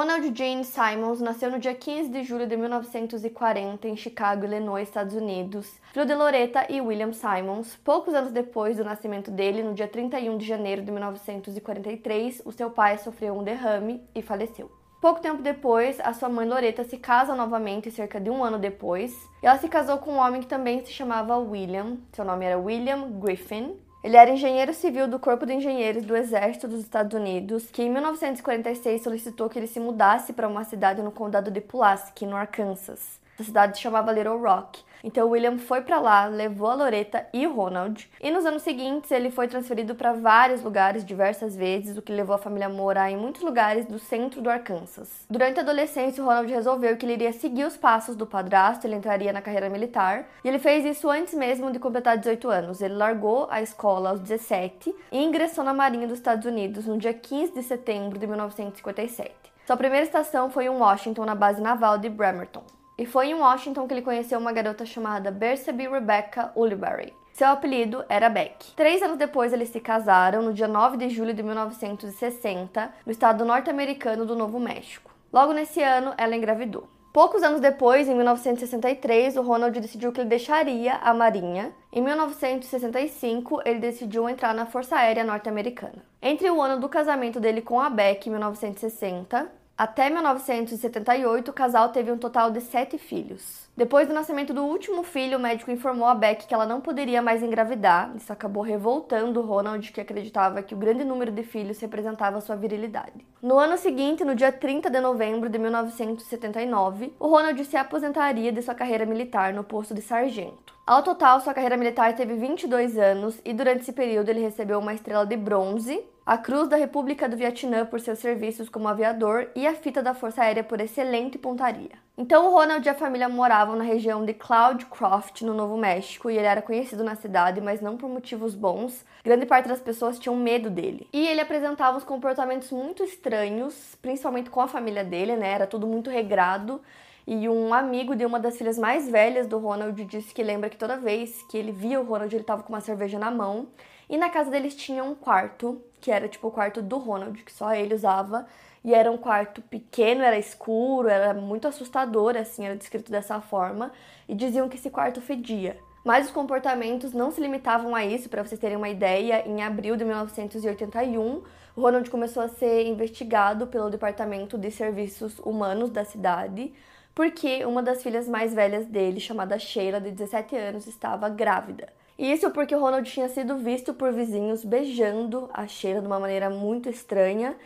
[0.00, 5.14] Ronald Jane Simons nasceu no dia 15 de julho de 1940 em Chicago, Illinois, Estados
[5.14, 7.76] Unidos, filho de Loretta e William Simons.
[7.84, 12.70] Poucos anos depois do nascimento dele, no dia 31 de janeiro de 1943, o seu
[12.70, 14.72] pai sofreu um derrame e faleceu.
[15.02, 19.14] Pouco tempo depois, a sua mãe Loretta se casa novamente, cerca de um ano depois.
[19.42, 21.98] Ela se casou com um homem que também se chamava William.
[22.14, 23.78] Seu nome era William Griffin.
[24.02, 27.90] Ele era engenheiro civil do Corpo de Engenheiros do Exército dos Estados Unidos, que em
[27.90, 33.19] 1946 solicitou que ele se mudasse para uma cidade no condado de Pulaski, no Arkansas.
[33.40, 34.84] Essa cidade se chamava Little Rock.
[35.02, 38.06] Então William foi para lá, levou a Loretta e o Ronald.
[38.20, 42.34] E nos anos seguintes ele foi transferido para vários lugares diversas vezes, o que levou
[42.34, 45.24] a família a morar em muitos lugares do centro do Arkansas.
[45.30, 48.96] Durante a adolescência, o Ronald resolveu que ele iria seguir os passos do padrasto, ele
[48.96, 52.82] entraria na carreira militar, e ele fez isso antes mesmo de completar 18 anos.
[52.82, 57.14] Ele largou a escola aos 17 e ingressou na Marinha dos Estados Unidos no dia
[57.14, 59.32] 15 de setembro de 1957.
[59.66, 62.79] Sua primeira estação foi em Washington, na base naval de Bremerton.
[63.00, 67.14] E foi em Washington que ele conheceu uma garota chamada Bersabe Rebecca Ulibarri.
[67.32, 68.74] Seu apelido era Beck.
[68.76, 73.42] Três anos depois, eles se casaram no dia 9 de julho de 1960, no estado
[73.42, 75.10] norte-americano do Novo México.
[75.32, 76.90] Logo nesse ano, ela engravidou.
[77.10, 81.72] Poucos anos depois, em 1963, o Ronald decidiu que ele deixaria a Marinha.
[81.90, 86.04] Em 1965, ele decidiu entrar na Força Aérea Norte-Americana.
[86.20, 91.88] Entre o ano do casamento dele com a Beck, em 1960, até 1978, o casal
[91.88, 93.66] teve um total de sete filhos.
[93.74, 97.22] Depois do nascimento do último filho, o médico informou a Beck que ela não poderia
[97.22, 98.12] mais engravidar.
[98.14, 103.26] Isso acabou revoltando Ronald, que acreditava que o grande número de filhos representava sua virilidade.
[103.40, 108.60] No ano seguinte, no dia 30 de novembro de 1979, o Ronald se aposentaria de
[108.60, 110.74] sua carreira militar no posto de sargento.
[110.86, 114.92] Ao total, sua carreira militar teve 22 anos e durante esse período ele recebeu uma
[114.92, 119.66] estrela de bronze a Cruz da República do Vietnã por seus serviços como aviador e
[119.66, 121.90] a fita da Força Aérea por excelente pontaria.
[122.16, 126.38] Então o Ronald e a família moravam na região de Cloudcroft, no Novo México, e
[126.38, 129.04] ele era conhecido na cidade, mas não por motivos bons.
[129.24, 131.08] Grande parte das pessoas tinham medo dele.
[131.12, 135.50] E ele apresentava uns comportamentos muito estranhos, principalmente com a família dele, né?
[135.50, 136.80] Era tudo muito regrado.
[137.26, 140.76] E um amigo de uma das filhas mais velhas do Ronald disse que lembra que
[140.76, 143.68] toda vez que ele via o Ronald, ele estava com uma cerveja na mão.
[144.08, 147.52] E na casa deles tinha um quarto que era tipo o quarto do Ronald, que
[147.52, 148.46] só ele usava.
[148.82, 153.92] E era um quarto pequeno, era escuro, era muito assustador, assim, era descrito dessa forma.
[154.28, 155.76] E diziam que esse quarto fedia.
[156.02, 159.96] Mas os comportamentos não se limitavam a isso, para vocês terem uma ideia, em abril
[159.96, 161.42] de 1981,
[161.76, 166.72] o Ronald começou a ser investigado pelo Departamento de Serviços Humanos da cidade,
[167.14, 171.88] porque uma das filhas mais velhas dele, chamada Sheila, de 17 anos, estava grávida.
[172.18, 176.50] Isso porque o Ronald tinha sido visto por vizinhos beijando a Sheila de uma maneira
[176.50, 177.56] muito estranha.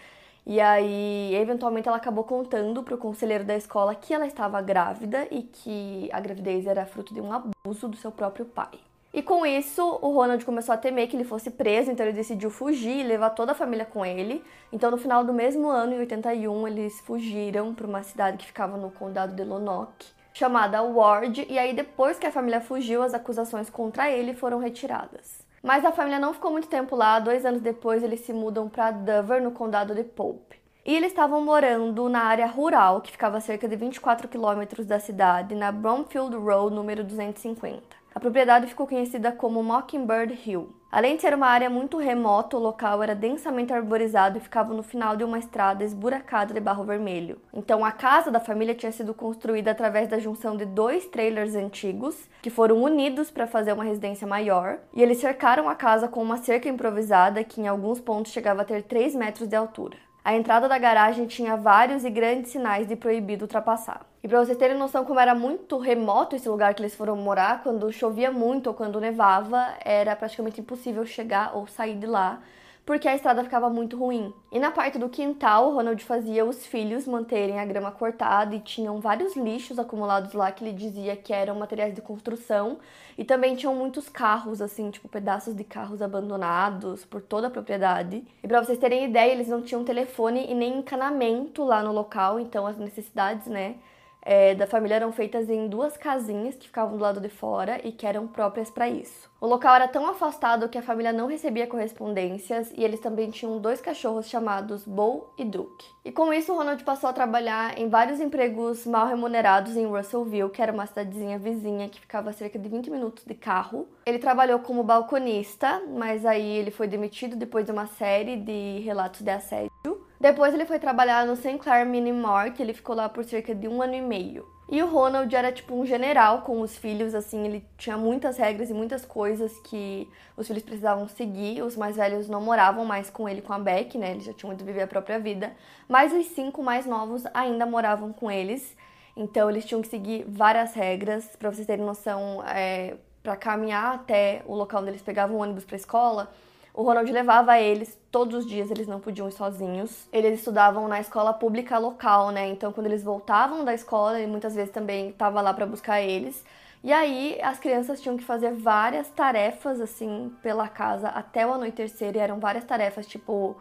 [0.47, 5.27] E aí, eventualmente, ela acabou contando para o conselheiro da escola que ela estava grávida
[5.31, 8.78] e que a gravidez era fruto de um abuso do seu próprio pai.
[9.15, 12.51] E com isso, o Ronald começou a temer que ele fosse preso, então ele decidiu
[12.51, 14.43] fugir e levar toda a família com ele.
[14.73, 18.77] Então, no final do mesmo ano, em 81, eles fugiram para uma cidade que ficava
[18.77, 23.71] no condado de Lonoke chamada Ward, e aí depois que a família fugiu, as acusações
[23.71, 25.47] contra ele foram retiradas.
[25.63, 28.91] Mas a família não ficou muito tempo lá, dois anos depois eles se mudam para
[28.91, 30.59] Dover, no condado de Pope.
[30.85, 34.99] E eles estavam morando na área rural, que ficava a cerca de 24 quilômetros da
[34.99, 38.03] cidade, na Bromfield Road, número 250.
[38.15, 40.69] A propriedade ficou conhecida como Mockingbird Hill.
[40.89, 44.85] Além de ser uma área muito remota, o local era densamente arborizado e ficava no
[44.85, 47.41] final de uma estrada esburacada de barro vermelho.
[47.53, 52.31] Então, a casa da família tinha sido construída através da junção de dois trailers antigos,
[52.41, 56.37] que foram unidos para fazer uma residência maior, e eles cercaram a casa com uma
[56.37, 59.97] cerca improvisada que, em alguns pontos, chegava a ter 3 metros de altura.
[60.24, 64.06] A entrada da garagem tinha vários e grandes sinais de proibido ultrapassar.
[64.22, 67.62] E para vocês terem noção como era muito remoto esse lugar que eles foram morar,
[67.62, 72.41] quando chovia muito ou quando nevava, era praticamente impossível chegar ou sair de lá
[72.84, 74.33] porque a estrada ficava muito ruim.
[74.53, 78.60] E na parte do quintal, o Ronald fazia os filhos manterem a grama cortada e
[78.60, 82.78] tinham vários lixos acumulados lá que ele dizia que eram materiais de construção.
[83.16, 88.22] E também tinham muitos carros, assim, tipo pedaços de carros abandonados por toda a propriedade.
[88.42, 92.39] E para vocês terem ideia, eles não tinham telefone e nem encanamento lá no local,
[92.39, 93.77] então as necessidades, né?
[94.24, 97.92] É, da família eram feitas em duas casinhas que ficavam do lado de fora e
[97.92, 99.30] que eram próprias para isso.
[99.41, 103.60] O local era tão afastado que a família não recebia correspondências e eles também tinham
[103.60, 105.86] dois cachorros chamados Bo e Duke.
[106.03, 110.62] E com isso, Ronald passou a trabalhar em vários empregos mal remunerados em Russellville, que
[110.62, 113.86] era uma cidadezinha vizinha que ficava a cerca de 20 minutos de carro.
[114.06, 119.21] Ele trabalhou como balconista, mas aí ele foi demitido depois de uma série de relatos
[119.21, 120.03] de assédio.
[120.24, 121.59] Depois ele foi trabalhar no St.
[121.59, 124.48] Clair Mini Mart, ele ficou lá por cerca de um ano e meio.
[124.71, 128.71] E o Ronald era tipo um general com os filhos, assim, ele tinha muitas regras
[128.71, 131.60] e muitas coisas que os filhos precisavam seguir.
[131.60, 134.12] Os mais velhos não moravam mais com ele com a Beck, né?
[134.12, 135.53] Eles já tinham ido viver a própria vida.
[135.86, 138.74] Mas os cinco mais novos ainda moravam com eles.
[139.15, 141.36] Então eles tinham que seguir várias regras.
[141.38, 145.66] Para vocês terem noção, é, para caminhar até o local onde eles pegavam o ônibus
[145.66, 146.32] para escola,
[146.74, 150.09] o Ronald levava eles todos os dias, eles não podiam ir sozinhos.
[150.12, 152.48] Eles estudavam na escola pública local, né?
[152.48, 156.44] Então, quando eles voltavam da escola, ele muitas vezes também estava lá para buscar eles.
[156.82, 162.16] E aí, as crianças tinham que fazer várias tarefas, assim, pela casa até o anoitecer.
[162.16, 163.56] E eram várias tarefas, tipo.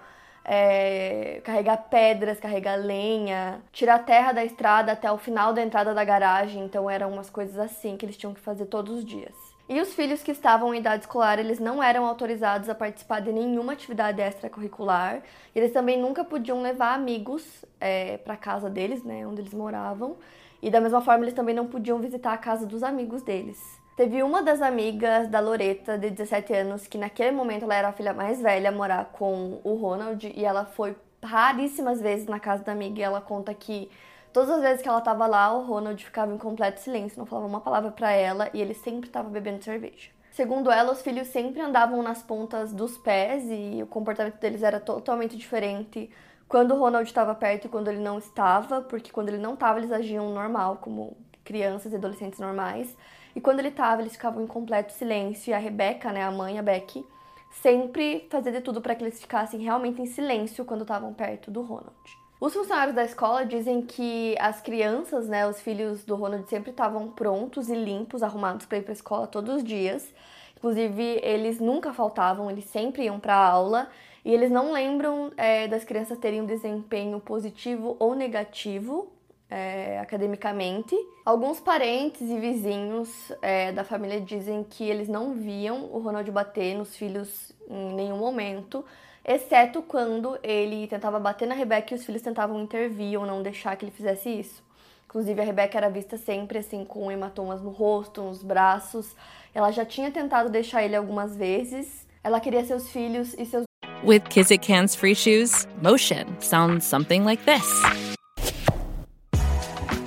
[0.46, 6.04] É, carregar pedras, carregar lenha, tirar terra da estrada até o final da entrada da
[6.04, 6.66] garagem.
[6.66, 9.53] Então, eram umas coisas assim que eles tinham que fazer todos os dias.
[9.70, 13.32] E os filhos que estavam em idade escolar, eles não eram autorizados a participar de
[13.32, 15.22] nenhuma atividade extracurricular.
[15.56, 20.18] Eles também nunca podiam levar amigos é, para casa deles, né, onde eles moravam.
[20.62, 23.58] E da mesma forma, eles também não podiam visitar a casa dos amigos deles.
[23.96, 27.94] Teve uma das amigas da Loreta, de 17 anos, que naquele momento ela era a
[27.94, 32.64] filha mais velha a morar com o Ronald, e ela foi raríssimas vezes na casa
[32.64, 33.90] da amiga e ela conta que
[34.34, 37.48] Todas as vezes que ela tava lá, o Ronald ficava em completo silêncio, não falava
[37.48, 40.10] uma palavra para ela e ele sempre estava bebendo cerveja.
[40.32, 44.80] Segundo ela, os filhos sempre andavam nas pontas dos pés e o comportamento deles era
[44.80, 46.10] totalmente diferente
[46.48, 49.78] quando o Ronald estava perto e quando ele não estava, porque quando ele não estava,
[49.78, 52.98] eles agiam normal, como crianças e adolescentes normais.
[53.36, 55.52] E quando ele estava, eles ficavam em completo silêncio.
[55.52, 57.06] E a Rebecca, né, a mãe, a Becky,
[57.52, 61.62] sempre fazia de tudo para que eles ficassem realmente em silêncio quando estavam perto do
[61.62, 62.23] Ronald.
[62.44, 67.08] Os funcionários da escola dizem que as crianças, né, os filhos do Ronald sempre estavam
[67.10, 70.14] prontos e limpos, arrumados para ir para a escola todos os dias.
[70.58, 73.88] Inclusive, eles nunca faltavam, eles sempre iam para a aula
[74.26, 79.10] e eles não lembram é, das crianças terem um desempenho positivo ou negativo
[79.50, 80.94] é, academicamente.
[81.24, 86.76] Alguns parentes e vizinhos é, da família dizem que eles não viam o Ronald bater
[86.76, 88.84] nos filhos em nenhum momento,
[89.26, 93.76] exceto quando ele tentava bater na Rebeca e os filhos tentavam intervir ou não deixar
[93.76, 94.64] que ele fizesse isso.
[95.06, 99.16] Inclusive, a Rebeca era vista sempre assim com hematomas no rosto, nos braços.
[99.54, 102.08] Ela já tinha tentado deixar ele algumas vezes.
[102.24, 103.64] Ela queria seus filhos e seus.
[104.04, 107.64] With Kizik hands free shoes, motion sounds something like this.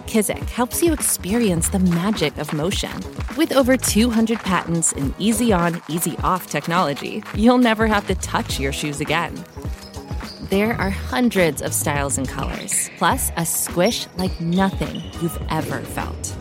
[0.07, 3.26] Kizik helps you experience the magic of motion.
[3.37, 8.59] With over 200 patents and easy on, easy off technology, you'll never have to touch
[8.59, 9.45] your shoes again.
[10.49, 16.35] There are hundreds of styles and colors, plus a squish like nothing you've ever felt.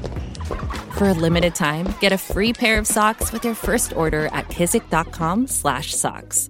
[0.97, 4.47] For a limited time, get a free pair of socks with your first order at
[4.47, 6.49] kizik.com/socks.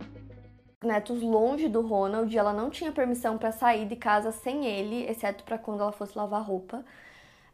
[0.84, 5.44] Netos longe do Ronald, ela não tinha permissão para sair de casa sem ele, exceto
[5.44, 6.86] para quando ela fosse lavar roupa.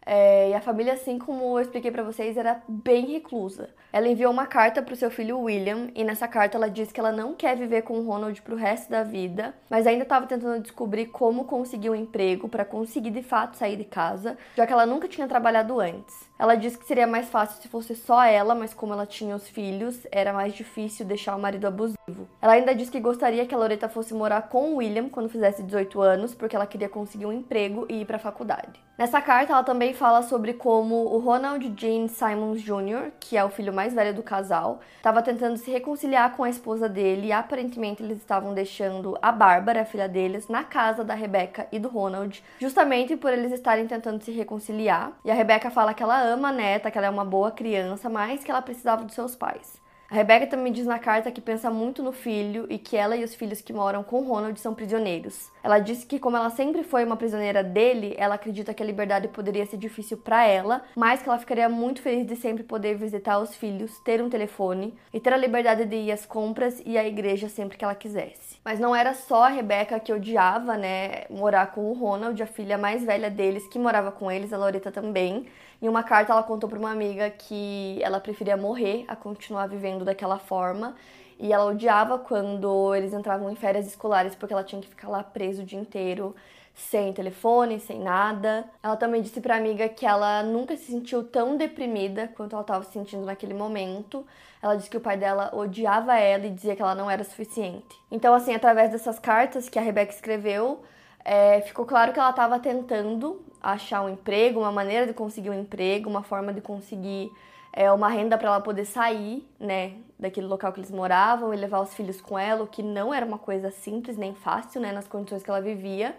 [0.05, 3.69] É, e a família, assim como eu expliquei para vocês, era bem reclusa.
[3.93, 6.99] Ela enviou uma carta para o seu filho William e nessa carta ela diz que
[6.99, 10.61] ela não quer viver com o Ronald pro resto da vida, mas ainda estava tentando
[10.61, 14.85] descobrir como conseguir um emprego para conseguir de fato sair de casa, já que ela
[14.85, 16.30] nunca tinha trabalhado antes.
[16.41, 19.47] Ela disse que seria mais fácil se fosse só ela, mas como ela tinha os
[19.47, 22.27] filhos, era mais difícil deixar o marido abusivo.
[22.41, 25.61] Ela ainda disse que gostaria que a Loreta fosse morar com o William quando fizesse
[25.61, 28.81] 18 anos, porque ela queria conseguir um emprego e ir para a faculdade.
[28.97, 33.49] Nessa carta, ela também fala sobre como o Ronald Jean Simons Jr., que é o
[33.49, 38.03] filho mais velho do casal, estava tentando se reconciliar com a esposa dele e aparentemente
[38.03, 42.43] eles estavam deixando a Bárbara, a filha deles, na casa da Rebecca e do Ronald,
[42.59, 45.13] justamente por eles estarem tentando se reconciliar.
[45.25, 48.09] E a Rebecca fala que ela ama a neta, que ela é uma boa criança,
[48.09, 49.81] mas que ela precisava dos seus pais.
[50.11, 53.23] A Rebecca também diz na carta que pensa muito no filho e que ela e
[53.23, 55.49] os filhos que moram com Ronald são prisioneiros.
[55.63, 59.29] Ela disse que, como ela sempre foi uma prisioneira dele, ela acredita que a liberdade
[59.29, 63.39] poderia ser difícil para ela, mas que ela ficaria muito feliz de sempre poder visitar
[63.39, 67.07] os filhos, ter um telefone e ter a liberdade de ir às compras e à
[67.07, 68.50] igreja sempre que ela quisesse.
[68.63, 72.77] Mas não era só a Rebecca que odiava, né, morar com o Ronald, a filha
[72.77, 75.47] mais velha deles, que morava com eles, a Loreta também.
[75.81, 80.05] Em uma carta, ela contou para uma amiga que ela preferia morrer a continuar vivendo
[80.05, 80.95] daquela forma.
[81.39, 85.23] E ela odiava quando eles entravam em férias escolares porque ela tinha que ficar lá
[85.23, 86.35] preso o dia inteiro,
[86.73, 88.65] sem telefone, sem nada.
[88.81, 92.83] Ela também disse para amiga que ela nunca se sentiu tão deprimida quanto ela estava
[92.83, 94.25] se sentindo naquele momento.
[94.61, 97.99] Ela disse que o pai dela odiava ela e dizia que ela não era suficiente.
[98.11, 100.81] Então, assim, através dessas cartas que a Rebecca escreveu,
[101.23, 105.59] é, ficou claro que ela estava tentando achar um emprego, uma maneira de conseguir um
[105.59, 107.31] emprego, uma forma de conseguir
[107.73, 111.79] é, uma renda para ela poder sair, né, daquele local que eles moravam e levar
[111.79, 115.07] os filhos com ela, o que não era uma coisa simples nem fácil, né, nas
[115.07, 116.15] condições que ela vivia.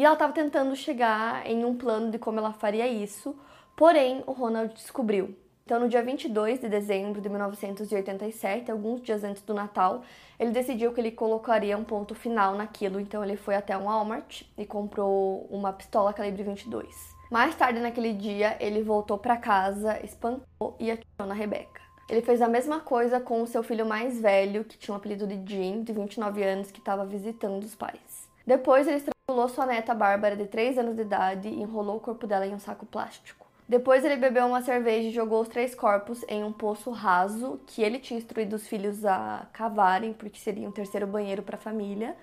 [0.00, 3.38] E ela estava tentando chegar em um plano de como ela faria isso,
[3.76, 5.36] porém o Ronald descobriu.
[5.62, 10.00] Então, no dia 22 de dezembro de 1987, alguns dias antes do Natal,
[10.38, 12.98] ele decidiu que ele colocaria um ponto final naquilo.
[12.98, 16.88] Então, ele foi até um Walmart e comprou uma pistola calibre 22.
[17.30, 21.82] Mais tarde naquele dia, ele voltou para casa, espancou e atirou na Rebecca.
[22.08, 25.26] Ele fez a mesma coisa com o seu filho mais velho, que tinha o apelido
[25.26, 28.30] de Jim, de 29 anos, que estava visitando os pais.
[28.46, 28.98] Depois, ele
[29.30, 32.54] estrangulou sua neta Bárbara, de 3 anos de idade, e enrolou o corpo dela em
[32.54, 33.46] um saco plástico.
[33.68, 37.80] Depois ele bebeu uma cerveja e jogou os três corpos em um poço raso que
[37.80, 42.16] ele tinha instruído os filhos a cavarem, porque seria um terceiro banheiro para a família.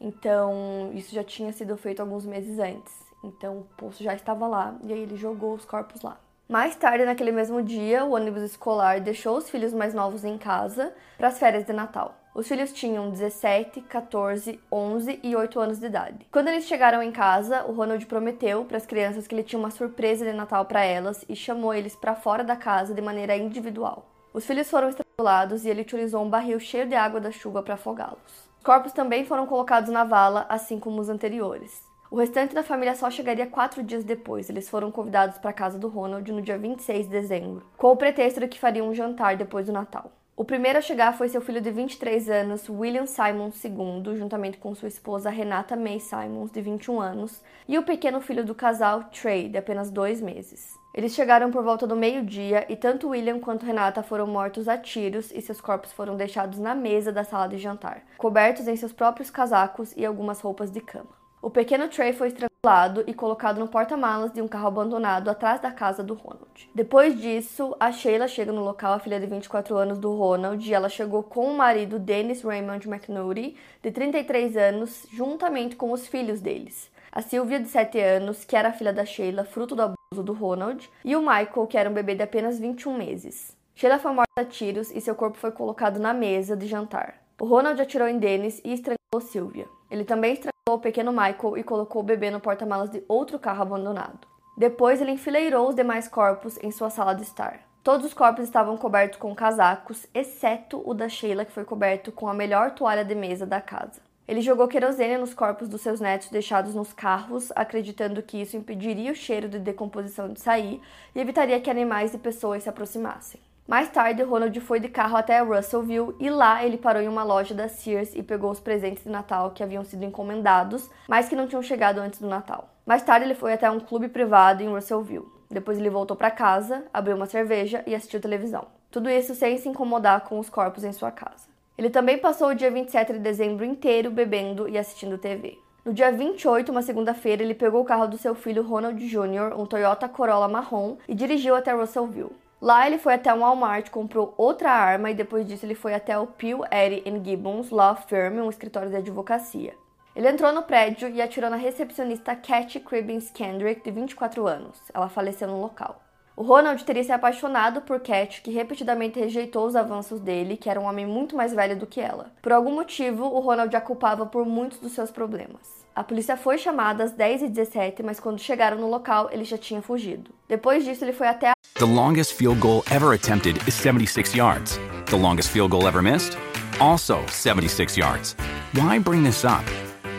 [0.00, 2.92] Então, isso já tinha sido feito alguns meses antes.
[3.22, 6.18] Então, o poço já estava lá e aí ele jogou os corpos lá.
[6.48, 10.92] Mais tarde, naquele mesmo dia, o ônibus escolar deixou os filhos mais novos em casa
[11.16, 12.16] para as férias de Natal.
[12.38, 16.24] Os filhos tinham 17, 14, 11 e 8 anos de idade.
[16.30, 19.72] Quando eles chegaram em casa, o Ronald prometeu para as crianças que ele tinha uma
[19.72, 24.06] surpresa de Natal para elas e chamou eles para fora da casa de maneira individual.
[24.32, 27.74] Os filhos foram estrangulados e ele utilizou um barril cheio de água da chuva para
[27.74, 28.48] afogá-los.
[28.56, 31.82] Os corpos também foram colocados na vala, assim como os anteriores.
[32.08, 34.48] O restante da família só chegaria quatro dias depois.
[34.48, 37.96] Eles foram convidados para a casa do Ronald no dia 26 de dezembro, com o
[37.96, 40.12] pretexto de que fariam um jantar depois do Natal.
[40.38, 44.72] O primeiro a chegar foi seu filho de 23 anos, William Simons II, juntamente com
[44.72, 49.48] sua esposa Renata May Simons, de 21 anos, e o pequeno filho do casal, Trey,
[49.48, 50.78] de apenas dois meses.
[50.94, 55.32] Eles chegaram por volta do meio-dia e tanto William quanto Renata foram mortos a tiros
[55.32, 59.30] e seus corpos foram deixados na mesa da sala de jantar, cobertos em seus próprios
[59.30, 61.18] casacos e algumas roupas de cama.
[61.42, 65.70] O pequeno Trey foi estrangulado e colocado no porta-malas de um carro abandonado atrás da
[65.70, 66.68] casa do Ronald.
[66.74, 70.74] Depois disso, a Sheila chega no local, a filha de 24 anos do Ronald, e
[70.74, 76.40] ela chegou com o marido Dennis Raymond McNulty, de 33 anos, juntamente com os filhos
[76.40, 76.90] deles.
[77.12, 80.90] A Sylvia, de 7 anos, que era filha da Sheila, fruto do abuso do Ronald,
[81.04, 83.56] e o Michael, que era um bebê de apenas 21 meses.
[83.76, 87.22] Sheila foi morta a tiros e seu corpo foi colocado na mesa de jantar.
[87.40, 89.77] O Ronald atirou em Dennis e estrangulou Sylvia.
[89.90, 93.62] Ele também estrangulou o pequeno Michael e colocou o bebê no porta-malas de outro carro
[93.62, 94.26] abandonado.
[94.56, 97.60] Depois, ele enfileirou os demais corpos em sua sala de estar.
[97.82, 102.28] Todos os corpos estavam cobertos com casacos, exceto o da Sheila, que foi coberto com
[102.28, 104.00] a melhor toalha de mesa da casa.
[104.26, 109.12] Ele jogou querosene nos corpos dos seus netos deixados nos carros, acreditando que isso impediria
[109.12, 110.82] o cheiro de decomposição de sair
[111.14, 113.40] e evitaria que animais e pessoas se aproximassem.
[113.68, 117.54] Mais tarde, Ronald foi de carro até Russellville e lá ele parou em uma loja
[117.54, 121.46] da Sears e pegou os presentes de Natal que haviam sido encomendados, mas que não
[121.46, 122.70] tinham chegado antes do Natal.
[122.86, 125.26] Mais tarde, ele foi até um clube privado em Russellville.
[125.50, 128.68] Depois, ele voltou para casa, abriu uma cerveja e assistiu televisão.
[128.90, 131.46] Tudo isso sem se incomodar com os corpos em sua casa.
[131.76, 135.58] Ele também passou o dia 27 de dezembro inteiro bebendo e assistindo TV.
[135.84, 139.66] No dia 28, uma segunda-feira, ele pegou o carro do seu filho Ronald Jr., um
[139.66, 142.47] Toyota Corolla marrom, e dirigiu até Russellville.
[142.60, 146.18] Lá ele foi até um Walmart, comprou outra arma e depois disso ele foi até
[146.18, 149.74] o Pew, Eddy Gibbons Law Firm, um escritório de advocacia.
[150.16, 154.76] Ele entrou no prédio e atirou na recepcionista Cat Cribbins Kendrick, de 24 anos.
[154.92, 156.02] Ela faleceu no local.
[156.36, 160.80] O Ronald teria se apaixonado por Cat, que repetidamente rejeitou os avanços dele, que era
[160.80, 162.32] um homem muito mais velho do que ela.
[162.42, 165.77] Por algum motivo, o Ronald a culpava por muitos dos seus problemas.
[165.98, 170.30] A polícia foi chamada às 10h17, mas quando chegaram no local, ele já tinha fugido.
[170.48, 171.52] Depois disso, ele foi até a...
[171.74, 174.78] The longest field goal ever attempted is 76 yards.
[175.06, 176.38] The longest field goal ever missed?
[176.78, 178.36] Also 76 yards.
[178.74, 179.64] Why bring this up?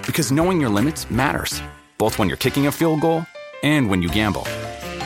[0.06, 1.62] Because knowing your limits matters,
[1.98, 3.26] both when you're kicking a field goal
[3.64, 4.44] and when you gamble.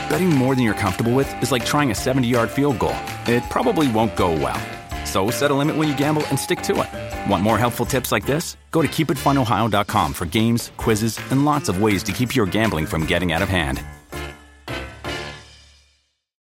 [0.09, 2.97] Betting more than you're comfortable with is like trying a 70 yard field goal.
[3.27, 4.59] It probably won't go well.
[5.13, 6.89] So set a limit when you gamble and stick to it.
[7.29, 8.57] Want more helpful tips like this?
[8.71, 13.05] Go to keepitfunohio.com for games, quizzes, and lots of ways to keep your gambling from
[13.05, 13.83] getting out of hand.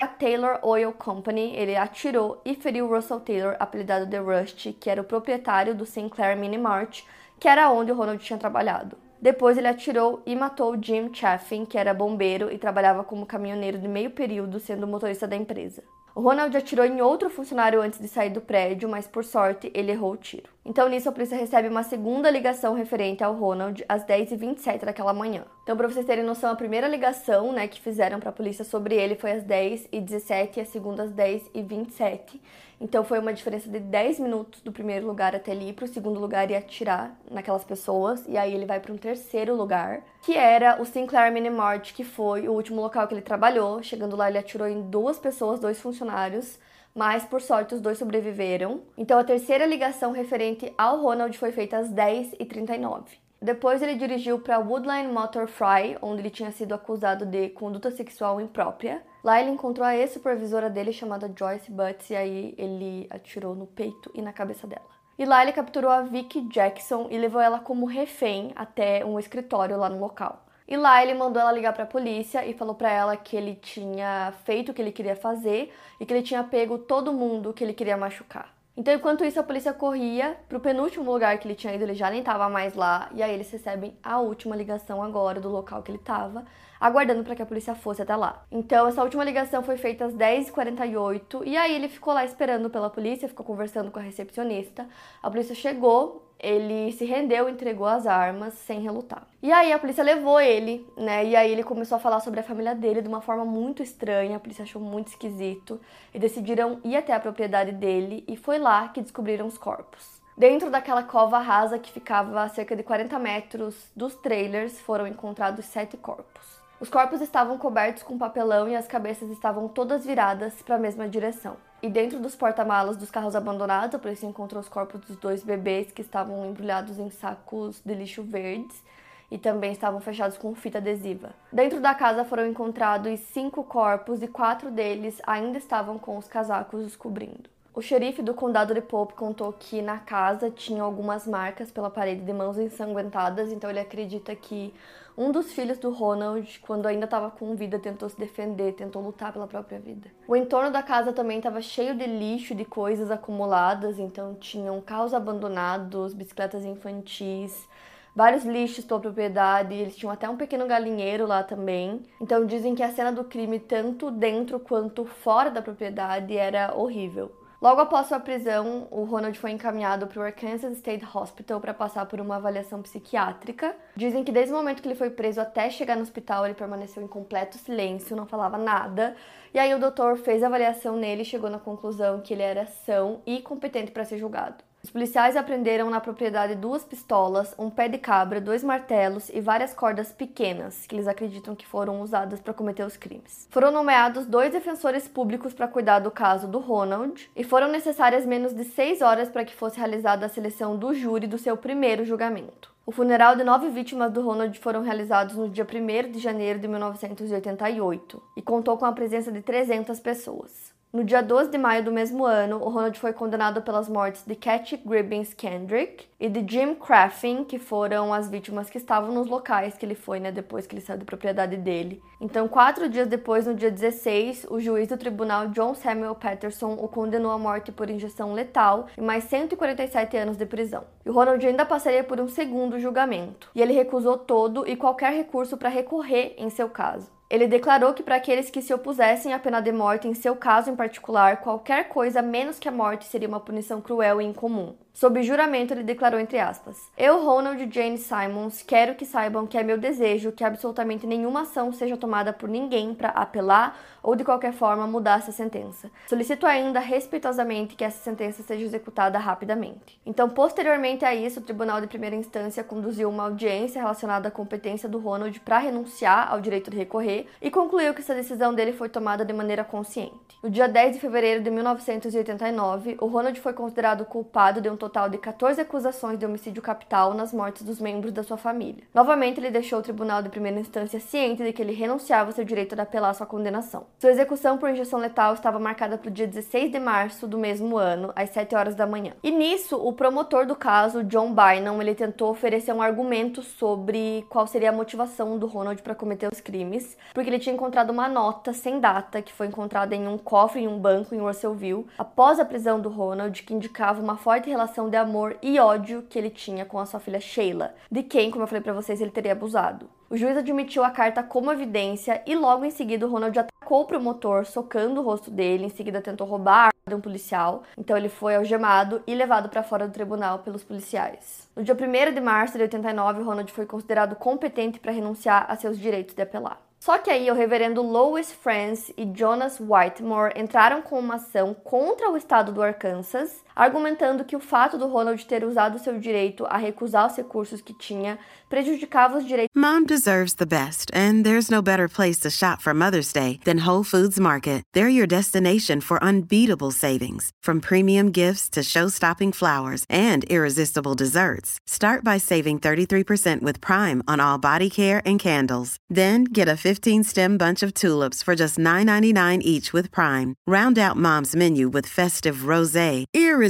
[0.02, 5.00] A Taylor Oil Company, ele atirou e feriu Russell Taylor, apelidado de Rusty, que era
[5.00, 7.04] o proprietário do Sinclair Mini Mart,
[7.40, 8.98] que era onde o Ronald tinha trabalhado.
[9.20, 13.88] Depois ele atirou e matou Jim Chaffin, que era bombeiro e trabalhava como caminhoneiro de
[13.88, 15.82] meio período, sendo motorista da empresa.
[16.18, 19.92] O Ronald atirou em outro funcionário antes de sair do prédio, mas por sorte ele
[19.92, 20.50] errou o tiro.
[20.64, 25.44] Então, nisso, a polícia recebe uma segunda ligação referente ao Ronald às 10h27 daquela manhã.
[25.62, 28.96] Então, para vocês terem noção, a primeira ligação né, que fizeram para a polícia sobre
[28.96, 32.40] ele foi às 10h17 e a segunda às 10h27.
[32.80, 35.88] Então, foi uma diferença de 10 minutos do primeiro lugar até ele ir para o
[35.88, 38.24] segundo lugar e atirar naquelas pessoas.
[38.28, 42.48] E aí ele vai para um terceiro lugar, que era o Sinclair Minimart, que foi
[42.48, 43.82] o último local que ele trabalhou.
[43.82, 46.58] Chegando lá, ele atirou em duas pessoas, dois funcionários
[46.94, 48.80] mas por sorte os dois sobreviveram.
[48.96, 53.04] Então a terceira ligação referente ao Ronald foi feita às 10h39.
[53.40, 58.40] Depois ele dirigiu para Woodline Motor Fry, onde ele tinha sido acusado de conduta sexual
[58.40, 59.00] imprópria.
[59.22, 64.10] Lá ele encontrou a ex-supervisora dele chamada Joyce Butts e aí ele atirou no peito
[64.14, 64.86] e na cabeça dela.
[65.18, 69.76] E lá ele capturou a Vicky Jackson e levou ela como refém até um escritório
[69.76, 70.44] lá no local.
[70.68, 73.56] E lá ele mandou ela ligar para a polícia e falou para ela que ele
[73.56, 77.64] tinha feito o que ele queria fazer e que ele tinha pego todo mundo que
[77.64, 78.57] ele queria machucar.
[78.78, 82.08] Então, enquanto isso, a polícia corria pro penúltimo lugar que ele tinha ido, ele já
[82.08, 85.90] nem tava mais lá, e aí eles recebem a última ligação agora do local que
[85.90, 86.44] ele tava,
[86.78, 88.46] aguardando para que a polícia fosse até lá.
[88.52, 92.88] Então, essa última ligação foi feita às 10h48, e aí ele ficou lá esperando pela
[92.88, 94.86] polícia, ficou conversando com a recepcionista.
[95.20, 99.26] A polícia chegou, ele se rendeu, entregou as armas sem relutar.
[99.42, 101.24] E aí a polícia levou ele, né?
[101.24, 104.36] E aí ele começou a falar sobre a família dele de uma forma muito estranha.
[104.36, 105.80] A polícia achou muito esquisito
[106.14, 110.18] e decidiram ir até a propriedade dele e foi lá que descobriram os corpos.
[110.36, 115.64] Dentro daquela cova rasa que ficava a cerca de 40 metros dos trailers foram encontrados
[115.64, 116.57] sete corpos.
[116.80, 121.08] Os corpos estavam cobertos com papelão e as cabeças estavam todas viradas para a mesma
[121.08, 121.56] direção.
[121.82, 125.90] E dentro dos porta-malas dos carros abandonados, a polícia encontrou os corpos dos dois bebês
[125.90, 128.80] que estavam embrulhados em sacos de lixo verdes
[129.28, 131.30] e também estavam fechados com fita adesiva.
[131.52, 136.86] Dentro da casa foram encontrados cinco corpos e quatro deles ainda estavam com os casacos
[136.86, 137.50] os cobrindo.
[137.78, 142.22] O xerife do condado de Pope contou que na casa tinha algumas marcas pela parede
[142.22, 144.74] de mãos ensanguentadas, então ele acredita que
[145.16, 149.32] um dos filhos do Ronald, quando ainda estava com vida, tentou se defender, tentou lutar
[149.32, 150.10] pela própria vida.
[150.26, 155.14] O entorno da casa também estava cheio de lixo, de coisas acumuladas, então tinham carros
[155.14, 157.68] abandonados, bicicletas infantis,
[158.12, 162.02] vários lixos pela propriedade, eles tinham até um pequeno galinheiro lá também.
[162.20, 167.37] Então dizem que a cena do crime, tanto dentro quanto fora da propriedade, era horrível.
[167.60, 172.06] Logo após sua prisão, o Ronald foi encaminhado para o Arkansas State Hospital para passar
[172.06, 173.74] por uma avaliação psiquiátrica.
[173.96, 177.02] Dizem que desde o momento que ele foi preso até chegar no hospital, ele permaneceu
[177.02, 179.16] em completo silêncio, não falava nada.
[179.52, 182.64] E aí o doutor fez a avaliação nele e chegou na conclusão que ele era
[182.64, 184.67] são e competente para ser julgado.
[184.82, 189.74] Os policiais apreenderam na propriedade duas pistolas, um pé de cabra, dois martelos e várias
[189.74, 193.48] cordas pequenas, que eles acreditam que foram usadas para cometer os crimes.
[193.50, 198.54] Foram nomeados dois defensores públicos para cuidar do caso do Ronald, e foram necessárias menos
[198.54, 202.72] de seis horas para que fosse realizada a seleção do júri do seu primeiro julgamento.
[202.86, 206.68] O funeral de nove vítimas do Ronald foram realizados no dia 1 de janeiro de
[206.68, 210.77] 1988 e contou com a presença de 300 pessoas.
[210.90, 214.34] No dia 12 de maio do mesmo ano, o Ronald foi condenado pelas mortes de
[214.34, 219.76] Cat Gribbins Kendrick e de Jim Craffin, que foram as vítimas que estavam nos locais
[219.76, 222.02] que ele foi, né, depois que ele saiu da propriedade dele.
[222.18, 226.88] Então, quatro dias depois, no dia 16, o juiz do tribunal John Samuel Patterson o
[226.88, 230.84] condenou à morte por injeção letal e mais 147 anos de prisão.
[231.04, 235.12] E o Ronald ainda passaria por um segundo julgamento, e ele recusou todo e qualquer
[235.12, 237.17] recurso para recorrer em seu caso.
[237.30, 240.70] Ele declarou que para aqueles que se opusessem à pena de morte, em seu caso
[240.70, 244.74] em particular, qualquer coisa menos que a morte seria uma punição cruel e incomum.
[244.98, 249.62] Sob juramento, ele declarou entre aspas: Eu, Ronald Jane Simons, quero que saibam que é
[249.62, 254.52] meu desejo que absolutamente nenhuma ação seja tomada por ninguém para apelar ou de qualquer
[254.52, 255.88] forma mudar essa sentença.
[256.08, 260.00] Solicito ainda respeitosamente que essa sentença seja executada rapidamente.
[260.04, 264.88] Então, posteriormente a isso, o Tribunal de Primeira Instância conduziu uma audiência relacionada à competência
[264.88, 268.88] do Ronald para renunciar ao direito de recorrer e concluiu que essa decisão dele foi
[268.88, 270.38] tomada de maneira consciente.
[270.42, 274.87] No dia 10 de fevereiro de 1989, o Ronald foi considerado culpado de um total
[275.10, 278.84] de 14 acusações de homicídio capital nas mortes dos membros da sua família.
[278.94, 282.44] Novamente, ele deixou o tribunal de primeira instância ciente de que ele renunciava ao seu
[282.44, 283.86] direito de apelar sua condenação.
[283.98, 287.76] Sua execução por injeção letal estava marcada para o dia 16 de março do mesmo
[287.76, 289.12] ano, às 7 horas da manhã.
[289.22, 294.46] E nisso, o promotor do caso, John Bynum, ele tentou oferecer um argumento sobre qual
[294.46, 298.52] seria a motivação do Ronald para cometer os crimes, porque ele tinha encontrado uma nota
[298.52, 302.44] sem data que foi encontrada em um cofre em um banco em Russellville após a
[302.44, 306.30] prisão do Ronald, que indicava uma forte relação relação de amor e ódio que ele
[306.30, 309.32] tinha com a sua filha Sheila, de quem, como eu falei para vocês, ele teria
[309.32, 309.90] abusado.
[310.08, 313.84] O juiz admitiu a carta como evidência e logo em seguida o Ronald atacou o
[313.84, 317.64] promotor, socando o rosto dele, em seguida tentou roubar de um policial.
[317.76, 321.48] Então ele foi algemado e levado para fora do tribunal pelos policiais.
[321.56, 325.78] No dia 1 de março de 89, Ronald foi considerado competente para renunciar a seus
[325.78, 326.68] direitos de apelar.
[326.80, 332.08] Só que aí o reverendo Lois France e Jonas Whitmore entraram com uma ação contra
[332.08, 336.56] o estado do Arkansas, argumentando que o fato do Ronald ter usado seu direito a
[336.56, 338.16] recusar os recursos que tinha
[338.48, 339.50] prejudicava os direitos.
[339.54, 343.66] Mom deserves the best, and there's no better place to shop for Mother's Day than
[343.66, 344.62] Whole Foods Market.
[344.74, 351.58] They're your destination for unbeatable savings, from premium gifts to show-stopping flowers and irresistible desserts.
[351.66, 355.76] Start by saving 33% with Prime on all body care and candles.
[355.90, 360.36] Then get a 15-stem bunch of tulips for just $9.99 each with Prime.
[360.46, 363.47] Round out Mom's menu with festive rosé, irresistible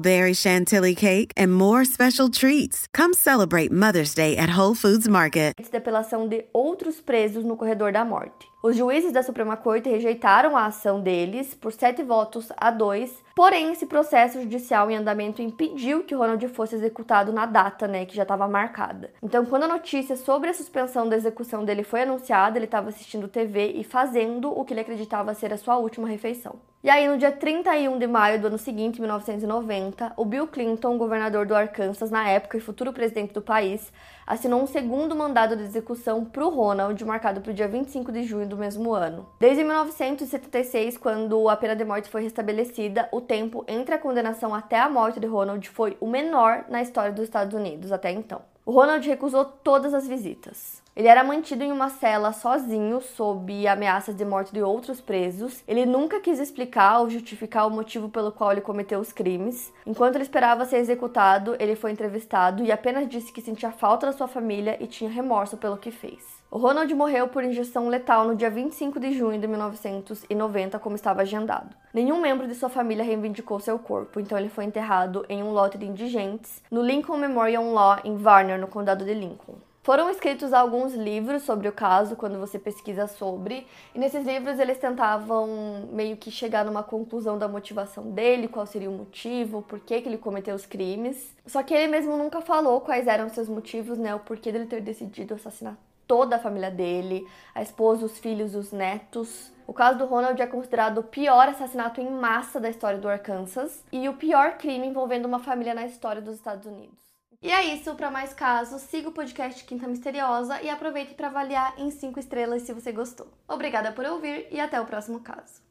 [0.00, 2.86] berry chantilly cake, and more special treats.
[2.92, 5.54] Come celebrate Mother's Day at Whole Foods Market.
[5.70, 8.46] de apelação de outros presos no corredor da morte.
[8.62, 13.72] Os juízes da Suprema Corte rejeitaram a ação deles por sete votos a dois, porém
[13.72, 18.20] esse processo judicial em andamento impediu que Ronald fosse executado na data, né, que já
[18.20, 19.10] estava marcada.
[19.22, 23.28] Então, quando a notícia sobre a suspensão da execução dele foi anunciada, ele estava assistindo
[23.28, 26.56] TV e fazendo o que ele acreditava ser a sua última refeição.
[26.82, 31.44] E aí, no dia 31 de maio do ano seguinte, 1990, o Bill Clinton, governador
[31.44, 33.92] do Arkansas na época e futuro presidente do país,
[34.26, 38.22] assinou um segundo mandado de execução para o Ronald, marcado para o dia 25 de
[38.22, 39.26] junho do mesmo ano.
[39.38, 44.80] Desde 1976, quando a pena de morte foi restabelecida, o tempo entre a condenação até
[44.80, 48.42] a morte de Ronald foi o menor na história dos Estados Unidos até então.
[48.66, 50.82] O Ronald recusou todas as visitas.
[50.96, 55.62] Ele era mantido em uma cela sozinho, sob ameaças de morte de outros presos.
[55.68, 59.72] Ele nunca quis explicar ou justificar o motivo pelo qual ele cometeu os crimes.
[59.86, 64.12] Enquanto ele esperava ser executado, ele foi entrevistado e apenas disse que sentia falta da
[64.12, 66.39] sua família e tinha remorso pelo que fez.
[66.52, 71.76] Ronald morreu por injeção letal no dia 25 de junho de 1990, como estava agendado.
[71.94, 75.78] Nenhum membro de sua família reivindicou seu corpo, então ele foi enterrado em um lote
[75.78, 79.54] de indigentes no Lincoln Memorial Law em Varner, no condado de Lincoln.
[79.84, 84.76] Foram escritos alguns livros sobre o caso quando você pesquisa sobre, e nesses livros eles
[84.76, 90.00] tentavam meio que chegar numa conclusão da motivação dele, qual seria o motivo, por que,
[90.00, 91.32] que ele cometeu os crimes.
[91.46, 94.80] Só que ele mesmo nunca falou quais eram seus motivos, né, o porquê dele ter
[94.80, 95.78] decidido assassinar
[96.10, 99.52] toda a família dele, a esposa, os filhos, os netos.
[99.64, 103.84] O caso do Ronald é considerado o pior assassinato em massa da história do Arkansas
[103.92, 106.98] e o pior crime envolvendo uma família na história dos Estados Unidos.
[107.40, 111.74] E é isso, para mais casos, siga o podcast Quinta Misteriosa e aproveite para avaliar
[111.78, 113.28] em 5 estrelas se você gostou.
[113.46, 115.62] Obrigada por ouvir e até o próximo caso.